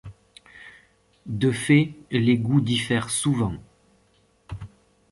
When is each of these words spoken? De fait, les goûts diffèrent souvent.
De 1.27 1.51
fait, 1.51 1.93
les 2.09 2.35
goûts 2.35 2.59
diffèrent 2.59 3.11
souvent. 3.11 3.53